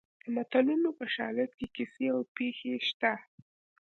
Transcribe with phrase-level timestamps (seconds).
[0.23, 3.11] د متلونو په شالید کې کیسې او پېښې شته